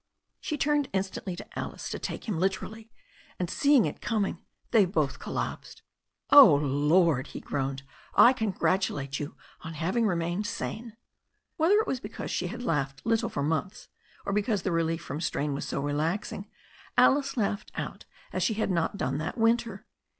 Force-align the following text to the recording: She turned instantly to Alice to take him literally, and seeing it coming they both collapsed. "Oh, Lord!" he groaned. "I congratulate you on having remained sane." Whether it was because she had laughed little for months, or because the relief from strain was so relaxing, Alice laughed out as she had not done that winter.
She 0.39 0.57
turned 0.57 0.89
instantly 0.93 1.35
to 1.35 1.45
Alice 1.59 1.87
to 1.89 1.99
take 1.99 2.27
him 2.27 2.39
literally, 2.39 2.89
and 3.37 3.51
seeing 3.51 3.85
it 3.85 4.01
coming 4.01 4.43
they 4.71 4.83
both 4.83 5.19
collapsed. 5.19 5.83
"Oh, 6.31 6.55
Lord!" 6.55 7.27
he 7.37 7.39
groaned. 7.39 7.83
"I 8.15 8.33
congratulate 8.33 9.19
you 9.19 9.35
on 9.61 9.75
having 9.75 10.07
remained 10.07 10.47
sane." 10.47 10.97
Whether 11.57 11.75
it 11.75 11.85
was 11.85 11.99
because 11.99 12.31
she 12.31 12.47
had 12.47 12.63
laughed 12.63 13.05
little 13.05 13.29
for 13.29 13.43
months, 13.43 13.89
or 14.25 14.33
because 14.33 14.63
the 14.63 14.71
relief 14.71 15.03
from 15.03 15.21
strain 15.21 15.53
was 15.53 15.67
so 15.67 15.79
relaxing, 15.79 16.49
Alice 16.97 17.37
laughed 17.37 17.71
out 17.75 18.05
as 18.33 18.41
she 18.41 18.55
had 18.55 18.71
not 18.71 18.97
done 18.97 19.19
that 19.19 19.37
winter. 19.37 19.85